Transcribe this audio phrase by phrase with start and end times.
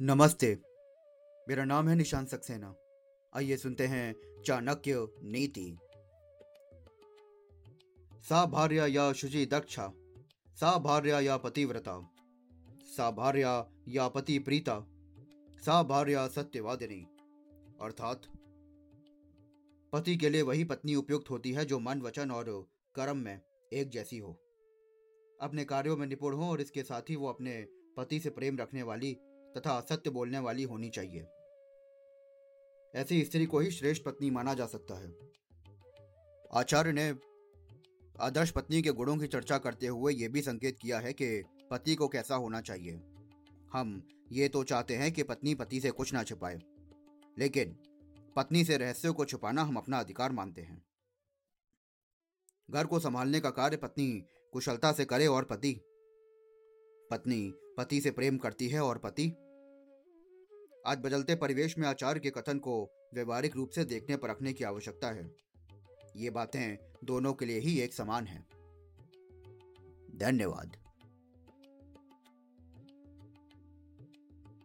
[0.00, 0.58] नमस्ते।
[1.48, 2.74] मेरा नाम है निशांत सक्सेना।
[3.36, 4.14] आइए सुनते हैं
[4.46, 5.78] चाणक्य नीति।
[8.22, 9.92] सा भार्या या शुचि दक्षा।
[10.48, 12.10] सा भार्या या पतिव्रता।
[12.96, 14.86] सा भार्या या पति प्रीता
[15.66, 17.06] सा भार्या सत्यवादिनी।
[17.80, 18.22] अर्थात,
[19.92, 23.40] पति के लिए वही पत्नी उपयुक्त होती है जो मन, वचन और कर्म में
[23.72, 24.32] एक जैसी हो।
[25.40, 28.82] अपने कार्यों में निपुण हो और इसके साथ ही वो अपने पति से प्रेम रखने
[28.82, 29.16] वाली
[29.56, 31.26] तथा सत्य बोलने वाली होनी चाहिए।
[32.94, 35.12] ऐसी स्त्री को ही श्रेष्ठ पत्नी माना जा सकता है।
[36.54, 37.08] आचार्य ने
[38.20, 41.94] आदर्श पत्नी के गुणों की चर्चा करते हुए यह भी संकेत किया है कि पति
[41.94, 43.00] को कैसा होना चाहिए।
[43.72, 44.02] हम
[44.32, 46.60] ये तो चाहते हैं कि पत्नी पति से कुछ ना छुपाए,
[47.38, 47.76] लेकिन
[48.36, 50.82] पत्नी से रहस्यों को छुपाना हम अपना अधिकार मानते हैं।
[52.68, 54.08] घर को संभालने का कार्य पत्नी
[54.52, 55.72] कुशलता से करे और पति,
[57.10, 59.32] पत्नी पति से प्रेम करती है और पति
[60.86, 64.64] आज बदलते परिवेश में आचार्य के कथन को व्यवहारिक रूप से देखने पर रखने की
[64.64, 65.34] आवश्यकता है।
[66.16, 68.46] ये बातें दोनों के लिए ही एक समान है।
[70.16, 70.85] धन्यवाद।